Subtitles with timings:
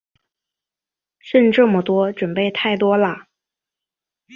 [1.19, 3.27] 剩这么多，準备太多啦